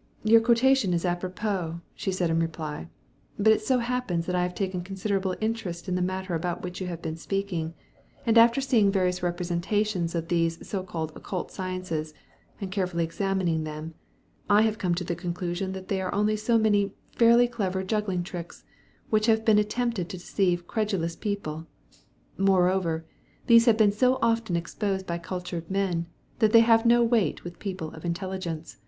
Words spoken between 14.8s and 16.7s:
to the conclusion that they are only so